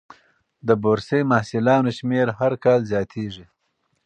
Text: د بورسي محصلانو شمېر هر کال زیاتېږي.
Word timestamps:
د 0.67 0.69
بورسي 0.81 1.21
محصلانو 1.31 1.89
شمېر 1.97 2.27
هر 2.39 2.53
کال 2.63 2.79
زیاتېږي. 2.91 3.45